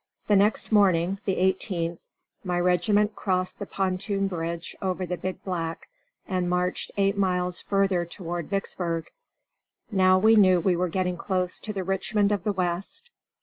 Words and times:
The 0.25 0.35
next 0.35 0.71
morning 0.71 1.19
(the 1.25 1.35
18th) 1.35 1.99
my 2.43 2.59
regiment 2.59 3.15
crossed 3.15 3.59
the 3.59 3.67
pontoon 3.67 4.27
bridge 4.27 4.75
over 4.81 5.05
the 5.05 5.15
Big 5.15 5.43
Black 5.43 5.89
and 6.27 6.49
marched 6.49 6.89
eight 6.97 7.15
miles 7.19 7.61
further 7.61 8.03
toward 8.03 8.49
Vicksburg. 8.49 9.11
Now 9.91 10.17
we 10.17 10.33
knew 10.35 10.59
we 10.59 10.75
were 10.75 10.89
getting 10.89 11.17
close 11.17 11.59
to 11.59 11.71
the 11.71 11.83
Richmond 11.83 12.31
of 12.31 12.43
the 12.43 12.51
West. 12.53 13.11